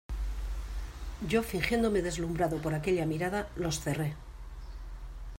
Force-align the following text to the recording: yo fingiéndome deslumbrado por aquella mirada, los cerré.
yo 1.31 1.39
fingiéndome 1.49 2.01
deslumbrado 2.07 2.57
por 2.63 2.73
aquella 2.73 3.05
mirada, 3.05 3.49
los 3.55 3.79
cerré. 3.83 4.15